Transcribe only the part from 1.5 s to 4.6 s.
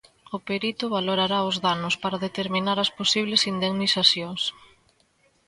danos para determinar as posibles indemnizacións.